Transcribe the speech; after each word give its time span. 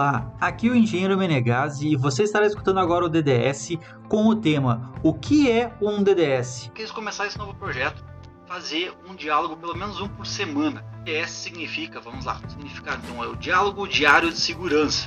Olá, 0.00 0.32
aqui 0.40 0.66
é 0.66 0.70
o 0.70 0.74
engenheiro 0.74 1.14
Menegazzi 1.18 1.88
e 1.88 1.94
você 1.94 2.22
estará 2.22 2.46
escutando 2.46 2.80
agora 2.80 3.04
o 3.04 3.08
DDS 3.10 3.76
com 4.08 4.28
o 4.28 4.34
tema 4.34 4.94
O 5.02 5.12
que 5.12 5.50
é 5.50 5.76
um 5.78 6.02
DDS? 6.02 6.70
Quis 6.74 6.90
começar 6.90 7.26
esse 7.26 7.36
novo 7.36 7.52
projeto, 7.52 8.02
fazer 8.46 8.94
um 9.06 9.14
diálogo 9.14 9.58
pelo 9.58 9.76
menos 9.76 10.00
um 10.00 10.08
por 10.08 10.26
semana. 10.26 10.82
DDS 11.04 11.32
significa, 11.32 12.00
vamos 12.00 12.24
lá, 12.24 12.40
significa 12.48 12.98
então 13.04 13.22
é 13.22 13.26
o 13.26 13.36
diálogo 13.36 13.86
diário 13.86 14.30
de 14.30 14.38
segurança. 14.40 15.06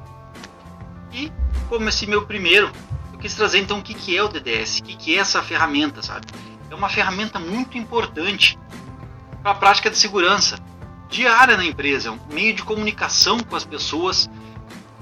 E 1.11 1.31
como 1.69 1.89
esse 1.89 2.05
meu 2.05 2.27
primeiro, 2.27 2.71
eu 3.11 3.17
quis 3.17 3.33
trazer 3.33 3.57
então 3.57 3.79
o 3.79 3.81
que, 3.81 3.95
que 3.95 4.15
é 4.15 4.21
o 4.21 4.27
DDS, 4.27 4.77
o 4.77 4.83
que, 4.83 4.95
que 4.95 5.15
é 5.15 5.21
essa 5.21 5.41
ferramenta, 5.41 6.03
sabe? 6.03 6.27
É 6.69 6.75
uma 6.75 6.87
ferramenta 6.87 7.39
muito 7.39 7.79
importante 7.79 8.59
para 9.41 9.53
a 9.53 9.55
prática 9.55 9.89
de 9.89 9.97
segurança 9.97 10.55
diária 11.09 11.57
na 11.57 11.65
empresa, 11.65 12.11
um 12.11 12.19
meio 12.31 12.53
de 12.53 12.61
comunicação 12.61 13.39
com 13.39 13.55
as 13.55 13.65
pessoas 13.65 14.29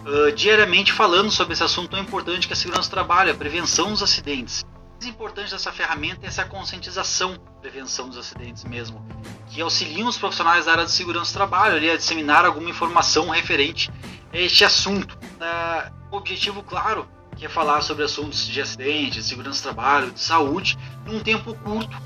uh, 0.06 0.32
diariamente 0.32 0.92
falando 0.92 1.32
sobre 1.32 1.54
esse 1.54 1.64
assunto 1.64 1.90
tão 1.90 2.00
importante 2.00 2.48
que 2.48 2.54
é 2.54 2.56
a 2.56 2.58
segurança 2.58 2.90
do 2.90 2.92
trabalho, 2.92 3.32
a 3.32 3.36
prevenção 3.36 3.92
dos 3.92 4.04
acidentes. 4.04 4.64
O 4.64 5.04
mais 5.04 5.16
importante 5.16 5.52
dessa 5.52 5.72
ferramenta 5.72 6.26
é 6.26 6.28
essa 6.28 6.46
conscientização, 6.46 7.38
prevenção 7.60 8.08
dos 8.08 8.18
acidentes 8.18 8.64
mesmo, 8.64 9.04
que 9.50 9.62
auxiliam 9.62 10.08
os 10.08 10.18
profissionais 10.18 10.66
da 10.66 10.74
área 10.74 10.86
de 10.86 10.92
segurança 10.92 11.32
do 11.32 11.34
trabalho 11.34 11.76
ali, 11.76 11.90
a 11.90 11.98
disseminar 11.98 12.46
alguma 12.46 12.70
informação 12.70 13.30
referente 13.30 13.90
a 14.32 14.38
este 14.38 14.64
assunto. 14.64 15.16
Uh, 15.16 15.92
o 16.12 16.18
objetivo, 16.18 16.62
claro, 16.62 17.08
que 17.36 17.46
é 17.46 17.50
falar 17.50 17.82
sobre 17.82 18.04
assuntos 18.04 18.48
de 18.48 18.62
acidente, 18.62 19.20
de 19.20 19.24
segurança 19.24 19.62
do 19.62 19.64
trabalho, 19.64 20.12
de 20.12 20.20
saúde, 20.20 20.78
num 21.06 21.20
tempo 21.20 21.56
curto, 21.56 21.98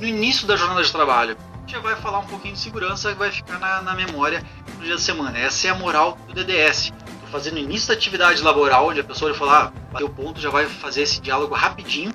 no 0.00 0.06
início 0.06 0.46
da 0.46 0.56
jornada 0.56 0.82
de 0.82 0.90
trabalho. 0.90 1.36
Já 1.66 1.78
vai 1.78 1.94
falar 1.94 2.18
um 2.18 2.26
pouquinho 2.26 2.54
de 2.54 2.60
segurança 2.60 3.12
que 3.12 3.18
vai 3.18 3.30
ficar 3.30 3.60
na, 3.60 3.80
na 3.82 3.94
memória 3.94 4.44
no 4.76 4.82
dia 4.82 4.94
da 4.94 5.00
semana. 5.00 5.38
Essa 5.38 5.68
é 5.68 5.70
a 5.70 5.74
moral 5.74 6.18
do 6.26 6.34
DDS 6.34 6.92
fazer 7.30 7.52
no 7.52 7.58
início 7.58 7.88
da 7.88 7.94
atividade 7.94 8.42
laboral, 8.42 8.88
onde 8.88 9.00
a 9.00 9.04
pessoa 9.04 9.32
falar, 9.34 9.66
ah, 9.66 9.72
bateu 9.92 10.08
o 10.08 10.10
ponto, 10.10 10.40
já 10.40 10.50
vai 10.50 10.66
fazer 10.66 11.02
esse 11.02 11.20
diálogo 11.20 11.54
rapidinho, 11.54 12.12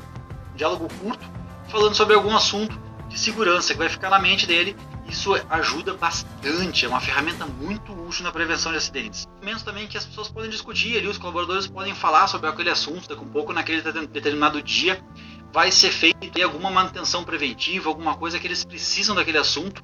um 0.54 0.56
diálogo 0.56 0.88
curto, 1.02 1.26
falando 1.70 1.96
sobre 1.96 2.16
algum 2.16 2.36
assunto 2.36 2.78
de 3.08 3.18
segurança 3.20 3.74
que 3.74 3.80
vai 3.80 3.90
ficar 3.90 4.10
na 4.10 4.20
mente 4.20 4.46
dele. 4.46 4.76
Isso 5.08 5.34
ajuda 5.50 5.94
bastante, 5.94 6.84
é 6.84 6.88
uma 6.88 7.00
ferramenta 7.00 7.46
muito 7.46 7.94
útil 7.94 8.24
na 8.24 8.32
prevenção 8.32 8.72
de 8.72 8.80
acidentes. 8.80 9.28
Momentos 9.40 9.62
também 9.62 9.88
que 9.88 9.98
as 9.98 10.06
pessoas 10.06 10.30
podem 10.30 10.50
discutir 10.50 10.98
ali, 10.98 11.08
os 11.08 11.18
colaboradores 11.18 11.68
podem 11.68 11.94
falar 11.94 12.28
sobre 12.28 12.50
aquele 12.50 12.72
assunto, 12.72 13.08
daqui 13.08 13.22
um 13.22 13.30
pouco 13.30 13.54
naquele 13.54 13.82
determinado 13.82 14.62
dia 14.64 15.00
vai 15.54 15.72
ser 15.72 15.92
feita 15.92 16.44
alguma 16.44 16.70
manutenção 16.70 17.24
preventiva, 17.24 17.88
alguma 17.88 18.18
coisa 18.18 18.38
que 18.40 18.46
eles 18.46 18.66
precisam 18.66 19.16
daquele 19.16 19.38
assunto, 19.38 19.82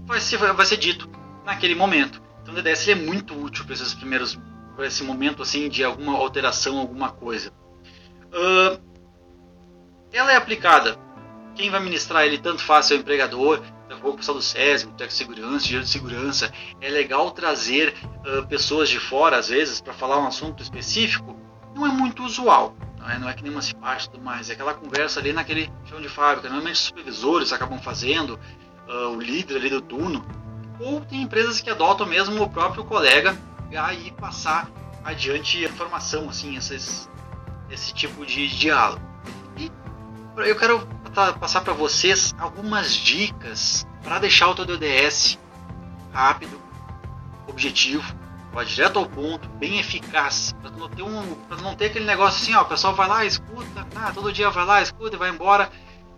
vai 0.00 0.20
ser, 0.20 0.36
vai 0.38 0.66
ser 0.66 0.78
dito 0.78 1.08
naquele 1.44 1.74
momento. 1.74 2.20
Então 2.42 2.52
o 2.52 2.56
DDS 2.56 2.88
é 2.88 2.94
muito 2.94 3.38
útil 3.40 3.64
para 3.64 3.74
esses 3.74 3.94
primeiros 3.94 4.36
para 4.74 4.86
esse 4.86 5.02
momento 5.02 5.42
assim 5.42 5.68
de 5.68 5.84
alguma 5.84 6.16
alteração, 6.16 6.78
alguma 6.78 7.10
coisa. 7.10 7.52
Uh, 8.32 8.80
ela 10.12 10.32
é 10.32 10.36
aplicada. 10.36 10.98
Quem 11.54 11.70
vai 11.70 11.80
ministrar 11.80 12.24
ele 12.24 12.38
tanto 12.38 12.62
faz 12.62 12.90
é 12.90 12.94
o 12.94 12.98
empregador, 12.98 13.60
daqui 13.88 14.08
a 14.08 14.12
pessoal 14.12 14.38
do 14.38 14.42
SESM, 14.42 14.90
do 14.90 15.06
de 15.06 15.12
Segurança, 15.12 15.64
Engenheiro 15.64 15.84
de 15.84 15.90
Segurança. 15.90 16.52
É 16.80 16.88
legal 16.88 17.30
trazer 17.30 17.94
uh, 18.26 18.46
pessoas 18.46 18.88
de 18.88 18.98
fora, 18.98 19.36
às 19.36 19.48
vezes, 19.48 19.80
para 19.80 19.92
falar 19.92 20.18
um 20.18 20.26
assunto 20.26 20.62
específico. 20.62 21.36
Não 21.74 21.86
é 21.86 21.90
muito 21.90 22.22
usual, 22.22 22.74
não 22.98 23.10
é, 23.10 23.18
não 23.18 23.28
é 23.28 23.34
que 23.34 23.42
nem 23.42 23.52
uma 23.52 23.62
ciparte 23.62 24.06
e 24.06 24.10
tudo 24.10 24.22
mais. 24.22 24.48
É 24.48 24.54
aquela 24.54 24.74
conversa 24.74 25.20
ali 25.20 25.32
naquele 25.32 25.70
chão 25.86 26.00
de 26.00 26.08
fábrica. 26.08 26.48
Normalmente 26.48 26.76
os 26.76 26.86
supervisores 26.86 27.52
acabam 27.52 27.78
fazendo, 27.78 28.38
uh, 28.88 29.08
o 29.16 29.20
líder 29.20 29.56
ali 29.56 29.68
do 29.68 29.80
turno. 29.80 30.24
Ou 30.80 31.00
tem 31.00 31.22
empresas 31.22 31.60
que 31.60 31.70
adotam 31.70 32.06
mesmo 32.06 32.42
o 32.42 32.48
próprio 32.48 32.84
colega 32.84 33.36
e 33.94 34.10
passar 34.12 34.68
adiante 35.04 35.64
a 35.64 35.68
informação, 35.68 36.28
assim, 36.28 36.56
esses, 36.56 37.08
esse 37.70 37.92
tipo 37.92 38.24
de 38.26 38.48
diálogo. 38.48 39.02
E 39.56 39.70
eu 40.36 40.56
quero 40.56 40.86
passar 41.40 41.60
para 41.62 41.72
vocês 41.72 42.34
algumas 42.38 42.94
dicas 42.94 43.86
para 44.02 44.18
deixar 44.18 44.48
o 44.48 44.54
teu 44.54 44.64
DDS 44.64 45.38
rápido, 46.12 46.60
objetivo, 47.46 48.04
vai 48.52 48.64
direto 48.64 48.98
ao 48.98 49.06
ponto, 49.06 49.48
bem 49.50 49.78
eficaz, 49.78 50.54
para 50.60 50.70
não 50.70 50.88
ter 50.88 51.02
um, 51.02 51.36
não 51.62 51.74
ter 51.74 51.86
aquele 51.86 52.04
negócio 52.04 52.42
assim, 52.42 52.54
ó, 52.54 52.62
o 52.62 52.66
pessoal 52.66 52.94
vai 52.94 53.08
lá, 53.08 53.24
escuta, 53.24 53.86
ah, 53.96 54.12
todo 54.12 54.32
dia 54.32 54.50
vai 54.50 54.64
lá, 54.64 54.82
escuta 54.82 55.16
e 55.16 55.18
vai 55.18 55.30
embora 55.30 55.70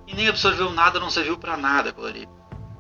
e 0.07 0.15
nem 0.15 0.29
absorveu 0.29 0.71
nada, 0.71 0.99
não 0.99 1.11
serviu 1.11 1.39
para 1.39 1.57
nada 1.57 1.91
aquilo. 1.91 2.29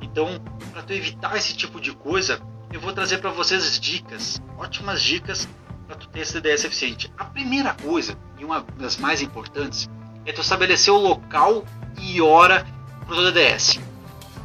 Então, 0.01 0.41
para 0.73 0.83
tu 0.83 0.93
evitar 0.93 1.37
esse 1.37 1.56
tipo 1.56 1.81
de 1.81 1.93
coisa, 1.93 2.41
eu 2.73 2.81
vou 2.81 2.93
trazer 2.93 3.19
para 3.19 3.31
vocês 3.31 3.79
dicas, 3.79 4.41
ótimas 4.59 5.03
dicas 5.03 5.49
para 5.87 5.97
tu 5.97 6.09
ter 6.09 6.21
esse 6.21 6.41
DDS 6.41 6.65
eficiente. 6.65 7.13
A 7.17 7.25
primeira 7.25 7.75
coisa, 7.75 8.17
e 8.39 8.45
uma 8.45 8.65
das 8.77 8.97
mais 8.97 9.23
importantes, 9.23 9.89
é 10.27 10.33
tu 10.33 10.41
estabelecer 10.41 10.93
o 10.93 10.99
local 10.99 11.65
e 12.01 12.21
hora 12.21 12.67
para 13.07 13.17
o 13.17 13.31
DDS. 13.31 13.81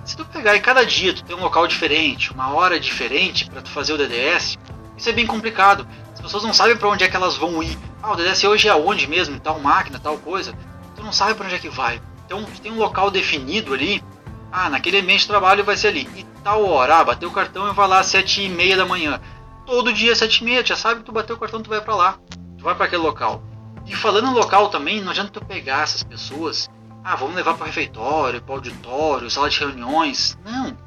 Se 0.05 0.17
tu 0.17 0.25
pegar 0.25 0.55
e 0.55 0.59
cada 0.59 0.85
dia 0.85 1.13
tu 1.13 1.23
tem 1.23 1.35
um 1.35 1.41
local 1.41 1.67
diferente, 1.67 2.31
uma 2.31 2.51
hora 2.53 2.79
diferente 2.79 3.49
para 3.49 3.61
tu 3.61 3.69
fazer 3.69 3.93
o 3.93 3.97
DDS, 3.97 4.57
isso 4.97 5.09
é 5.09 5.13
bem 5.13 5.25
complicado. 5.25 5.87
As 6.13 6.19
pessoas 6.19 6.43
não 6.43 6.53
sabem 6.53 6.75
para 6.75 6.89
onde 6.89 7.03
é 7.03 7.09
que 7.09 7.15
elas 7.15 7.37
vão 7.37 7.63
ir. 7.63 7.77
Ah, 8.01 8.11
o 8.11 8.15
DDS 8.15 8.43
hoje 8.43 8.67
é 8.67 8.71
aonde 8.71 9.07
mesmo, 9.07 9.39
tal 9.39 9.59
máquina, 9.59 9.99
tal 9.99 10.17
coisa. 10.17 10.53
Tu 10.95 11.03
não 11.03 11.11
sabe 11.11 11.35
para 11.35 11.45
onde 11.45 11.55
é 11.55 11.59
que 11.59 11.69
vai. 11.69 12.01
Então, 12.25 12.43
tu 12.43 12.61
tem 12.61 12.71
um 12.71 12.77
local 12.77 13.09
definido 13.09 13.73
ali. 13.73 14.03
Ah, 14.51 14.69
naquele 14.69 14.99
ambiente 14.99 15.21
de 15.21 15.27
trabalho 15.27 15.63
vai 15.63 15.77
ser 15.77 15.89
ali. 15.89 16.09
E 16.15 16.23
tal 16.43 16.65
hora, 16.65 16.97
ah, 16.97 17.03
bateu 17.03 17.29
o 17.29 17.33
cartão 17.33 17.69
e 17.69 17.73
vai 17.73 17.87
lá 17.87 17.99
às 17.99 18.07
sete 18.07 18.43
e 18.43 18.49
meia 18.49 18.75
da 18.75 18.85
manhã. 18.85 19.21
Todo 19.65 19.93
dia 19.93 20.15
sete 20.15 20.37
e 20.37 20.43
meia, 20.43 20.65
já 20.65 20.75
sabe 20.75 21.03
tu 21.03 21.11
bateu 21.11 21.35
o 21.35 21.39
cartão, 21.39 21.61
tu 21.61 21.69
vai 21.69 21.81
para 21.81 21.95
lá. 21.95 22.17
Tu 22.57 22.63
vai 22.63 22.75
para 22.75 22.85
aquele 22.85 23.03
local. 23.03 23.43
E 23.85 23.95
falando 23.95 24.27
em 24.27 24.33
local 24.33 24.69
também, 24.69 25.01
não 25.01 25.11
adianta 25.11 25.31
tu 25.31 25.45
pegar 25.45 25.83
essas 25.83 26.03
pessoas, 26.03 26.69
ah, 27.03 27.15
vamos 27.15 27.35
levar 27.35 27.55
para 27.55 27.67
refeitório, 27.67 28.41
para 28.41 28.55
auditório, 28.55 29.29
sala 29.29 29.49
de 29.49 29.59
reuniões. 29.59 30.37
Não. 30.43 30.77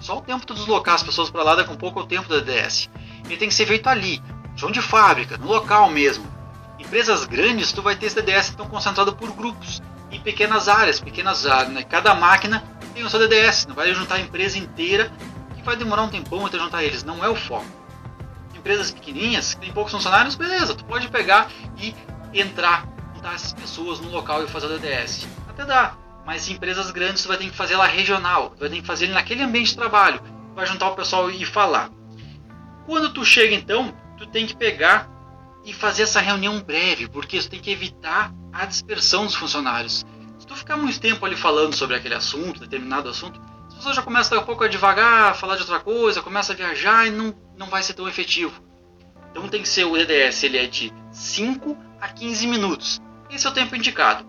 Só 0.00 0.18
o 0.18 0.20
tempo 0.20 0.44
de 0.44 0.54
deslocar 0.54 0.94
as 0.94 1.02
pessoas 1.02 1.30
para 1.30 1.42
lá 1.42 1.54
daqui 1.54 1.72
um 1.72 1.76
pouco 1.76 1.98
é 1.98 2.02
o 2.02 2.06
tempo 2.06 2.28
da 2.28 2.38
DDS. 2.38 2.90
Ele 3.24 3.36
tem 3.36 3.48
que 3.48 3.54
ser 3.54 3.66
feito 3.66 3.88
ali, 3.88 4.22
chão 4.56 4.70
de 4.70 4.82
fábrica, 4.82 5.36
no 5.38 5.46
local 5.46 5.88
mesmo. 5.90 6.26
Empresas 6.78 7.24
grandes, 7.24 7.72
tu 7.72 7.82
vai 7.82 7.96
ter 7.96 8.06
esse 8.06 8.20
DDS 8.20 8.50
tão 8.50 8.68
concentrado 8.68 9.14
por 9.14 9.32
grupos, 9.32 9.82
em 10.10 10.20
pequenas 10.20 10.68
áreas, 10.68 11.00
pequenas 11.00 11.46
áreas. 11.46 11.72
Né? 11.72 11.82
Cada 11.82 12.14
máquina 12.14 12.62
tem 12.96 13.04
o 13.04 13.10
seu 13.10 13.20
DDS, 13.20 13.66
não 13.66 13.74
vai 13.74 13.92
juntar 13.92 14.14
a 14.14 14.20
empresa 14.20 14.58
inteira, 14.58 15.12
que 15.54 15.62
vai 15.62 15.76
demorar 15.76 16.02
um 16.04 16.08
tempão 16.08 16.46
até 16.46 16.58
juntar 16.58 16.82
eles, 16.82 17.04
não 17.04 17.22
é 17.22 17.28
o 17.28 17.36
foco. 17.36 17.66
Empresas 18.56 18.90
pequenininhas, 18.90 19.52
que 19.52 19.60
tem 19.60 19.72
poucos 19.72 19.92
funcionários, 19.92 20.34
beleza, 20.34 20.74
tu 20.74 20.82
pode 20.86 21.06
pegar 21.08 21.50
e 21.76 21.94
entrar, 22.32 22.88
juntar 23.14 23.34
essas 23.34 23.52
pessoas 23.52 24.00
no 24.00 24.08
local 24.08 24.42
e 24.42 24.48
fazer 24.48 24.66
o 24.66 24.78
DDS. 24.78 25.28
Até 25.46 25.66
dá, 25.66 25.94
mas 26.24 26.48
em 26.48 26.54
empresas 26.54 26.90
grandes 26.90 27.22
tu 27.22 27.28
vai 27.28 27.36
ter 27.36 27.44
que 27.44 27.54
fazer 27.54 27.76
lá 27.76 27.86
regional, 27.86 28.50
tu 28.50 28.60
vai 28.60 28.70
ter 28.70 28.80
que 28.80 28.86
fazer 28.86 29.08
naquele 29.08 29.42
ambiente 29.42 29.70
de 29.70 29.76
trabalho, 29.76 30.20
vai 30.54 30.64
juntar 30.64 30.88
o 30.88 30.96
pessoal 30.96 31.30
e 31.30 31.44
falar. 31.44 31.90
Quando 32.86 33.12
tu 33.12 33.26
chega 33.26 33.54
então, 33.54 33.94
tu 34.16 34.26
tem 34.26 34.46
que 34.46 34.56
pegar 34.56 35.06
e 35.66 35.72
fazer 35.74 36.04
essa 36.04 36.20
reunião 36.20 36.62
breve, 36.62 37.08
porque 37.08 37.38
tu 37.40 37.50
tem 37.50 37.60
que 37.60 37.70
evitar 37.70 38.32
a 38.50 38.64
dispersão 38.64 39.26
dos 39.26 39.34
funcionários. 39.34 40.06
Tu 40.56 40.60
ficar 40.60 40.78
muito 40.78 40.98
tempo 40.98 41.26
ali 41.26 41.36
falando 41.36 41.74
sobre 41.74 41.96
aquele 41.96 42.14
assunto, 42.14 42.60
determinado 42.60 43.10
assunto, 43.10 43.38
as 43.68 43.74
pessoas 43.74 43.94
já 43.94 44.02
começam 44.02 44.38
a 44.38 44.42
pouco 44.42 44.64
a 44.64 44.68
devagar, 44.68 45.32
a 45.32 45.34
falar 45.34 45.54
de 45.56 45.60
outra 45.60 45.78
coisa, 45.78 46.22
começa 46.22 46.54
a 46.54 46.56
viajar 46.56 47.06
e 47.06 47.10
não, 47.10 47.34
não 47.58 47.66
vai 47.66 47.82
ser 47.82 47.92
tão 47.92 48.08
efetivo. 48.08 48.58
Então 49.30 49.46
tem 49.48 49.60
que 49.60 49.68
ser 49.68 49.84
o 49.84 49.98
EDS, 49.98 50.44
ele 50.44 50.56
é 50.56 50.66
de 50.66 50.90
5 51.12 51.76
a 52.00 52.08
15 52.08 52.46
minutos. 52.46 53.02
Esse 53.30 53.46
é 53.46 53.50
o 53.50 53.52
tempo 53.52 53.76
indicado. 53.76 54.24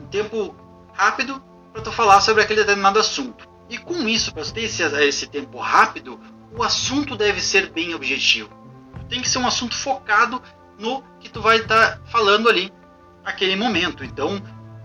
Um 0.00 0.06
tempo 0.06 0.54
rápido 0.92 1.42
para 1.72 1.82
tu 1.82 1.90
falar 1.90 2.20
sobre 2.20 2.44
aquele 2.44 2.60
determinado 2.60 3.00
assunto. 3.00 3.48
E 3.68 3.76
com 3.76 4.08
isso, 4.08 4.32
para 4.32 4.44
ter 4.44 4.62
esse, 4.62 4.84
esse 4.84 5.26
tempo 5.26 5.58
rápido, 5.58 6.20
o 6.56 6.62
assunto 6.62 7.16
deve 7.16 7.40
ser 7.40 7.70
bem 7.70 7.92
objetivo. 7.92 8.50
Tem 9.08 9.20
que 9.20 9.28
ser 9.28 9.38
um 9.38 9.48
assunto 9.48 9.76
focado 9.76 10.40
no 10.78 11.02
que 11.18 11.28
tu 11.28 11.42
vai 11.42 11.58
estar 11.58 11.96
tá 11.96 12.00
falando 12.06 12.48
ali 12.48 12.72
naquele 13.24 13.56
momento. 13.56 14.04
Então, 14.04 14.40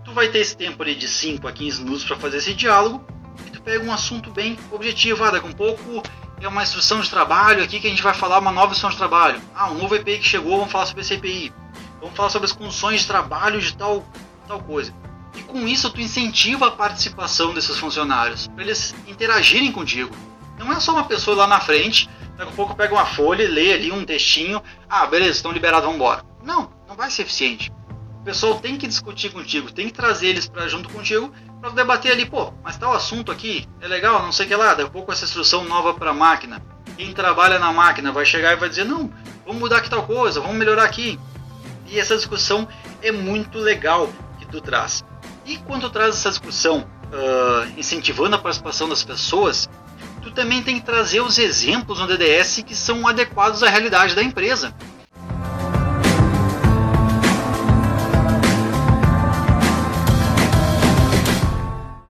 tu 0.06 0.12
vai 0.12 0.28
ter 0.28 0.38
esse 0.38 0.56
tempo 0.56 0.80
ali 0.82 0.94
de 0.94 1.08
5 1.08 1.46
a 1.48 1.52
15 1.52 1.82
minutos 1.82 2.04
para 2.04 2.16
fazer 2.16 2.36
esse 2.36 2.54
diálogo 2.54 3.04
e 3.44 3.50
tu 3.50 3.60
pega 3.60 3.84
um 3.84 3.92
assunto 3.92 4.30
bem 4.30 4.56
objetivo. 4.70 5.24
Ah, 5.24 5.32
daqui 5.32 5.46
um 5.46 5.52
pouco 5.52 6.00
é 6.40 6.46
uma 6.46 6.62
instrução 6.62 7.00
de 7.00 7.10
trabalho 7.10 7.64
aqui 7.64 7.80
que 7.80 7.88
a 7.88 7.90
gente 7.90 8.02
vai 8.02 8.14
falar 8.14 8.38
uma 8.38 8.52
nova 8.52 8.68
instrução 8.68 8.90
de 8.90 8.96
trabalho. 8.96 9.42
Ah, 9.52 9.68
um 9.68 9.74
novo 9.74 9.96
EPI 9.96 10.18
que 10.18 10.24
chegou, 10.24 10.58
vamos 10.58 10.70
falar 10.70 10.86
sobre 10.86 11.02
esse 11.02 11.14
EPI. 11.14 11.52
Vamos 12.00 12.16
falar 12.16 12.30
sobre 12.30 12.46
as 12.46 12.52
condições 12.52 13.00
de 13.00 13.08
trabalho 13.08 13.60
de 13.60 13.76
tal, 13.76 14.06
tal 14.46 14.60
coisa. 14.60 14.94
E 15.34 15.42
com 15.42 15.66
isso 15.66 15.90
tu 15.90 16.00
incentiva 16.00 16.68
a 16.68 16.70
participação 16.70 17.52
desses 17.52 17.76
funcionários, 17.76 18.46
para 18.46 18.62
eles 18.62 18.94
interagirem 19.08 19.72
contigo. 19.72 20.14
Não 20.56 20.72
é 20.72 20.78
só 20.78 20.92
uma 20.92 21.04
pessoa 21.04 21.36
lá 21.36 21.46
na 21.48 21.60
frente, 21.60 22.08
daqui 22.36 22.52
a 22.52 22.54
pouco 22.54 22.76
pega 22.76 22.94
uma 22.94 23.04
folha 23.04 23.42
e 23.42 23.48
lê 23.48 23.72
ali 23.72 23.90
um 23.90 24.04
textinho, 24.04 24.62
ah, 24.88 25.04
beleza, 25.04 25.32
estão 25.32 25.50
liberados, 25.50 25.84
vamos 25.84 25.96
embora. 25.96 26.24
Não, 26.44 26.70
não 26.86 26.94
vai 26.94 27.10
ser 27.10 27.22
eficiente 27.22 27.75
pessoal 28.26 28.58
tem 28.58 28.76
que 28.76 28.88
discutir 28.88 29.30
contigo, 29.30 29.70
tem 29.70 29.86
que 29.86 29.92
trazer 29.92 30.26
eles 30.26 30.48
para 30.48 30.66
junto 30.66 30.88
contigo 30.88 31.32
para 31.60 31.70
debater 31.70 32.10
ali, 32.10 32.26
pô, 32.26 32.52
mas 32.62 32.76
tal 32.76 32.92
assunto 32.92 33.30
aqui 33.30 33.68
é 33.80 33.86
legal, 33.86 34.20
não 34.20 34.32
sei 34.32 34.46
o 34.46 34.48
que 34.48 34.56
lá, 34.56 34.70
daqui 34.70 34.82
a 34.82 34.90
pouco 34.90 35.12
essa 35.12 35.24
instrução 35.24 35.64
nova 35.64 35.94
para 35.94 36.10
a 36.10 36.14
máquina. 36.14 36.60
quem 36.96 37.12
trabalha 37.12 37.56
na 37.60 37.72
máquina 37.72 38.10
vai 38.10 38.26
chegar 38.26 38.52
e 38.52 38.56
vai 38.56 38.68
dizer: 38.68 38.84
não, 38.84 39.12
vamos 39.46 39.60
mudar 39.60 39.76
aqui 39.76 39.88
tal 39.88 40.02
coisa, 40.02 40.40
vamos 40.40 40.56
melhorar 40.56 40.82
aqui. 40.82 41.20
E 41.86 42.00
essa 42.00 42.16
discussão 42.16 42.66
é 43.00 43.12
muito 43.12 43.58
legal 43.58 44.10
que 44.40 44.46
tu 44.46 44.60
traz. 44.60 45.04
E 45.44 45.56
quando 45.58 45.82
tu 45.82 45.90
traz 45.90 46.16
essa 46.16 46.30
discussão 46.30 46.80
uh, 46.80 47.78
incentivando 47.78 48.34
a 48.34 48.38
participação 48.40 48.88
das 48.88 49.04
pessoas, 49.04 49.70
tu 50.20 50.32
também 50.32 50.64
tem 50.64 50.80
que 50.80 50.84
trazer 50.84 51.20
os 51.20 51.38
exemplos 51.38 52.00
no 52.00 52.08
DDS 52.08 52.64
que 52.66 52.74
são 52.74 53.06
adequados 53.06 53.62
à 53.62 53.70
realidade 53.70 54.16
da 54.16 54.22
empresa. 54.22 54.74